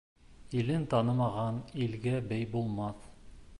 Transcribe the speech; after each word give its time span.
Илен 0.59 0.85
танымаған 0.93 1.61
илгә 1.87 2.17
бей 2.33 2.51
булмаҫ. 2.57 3.09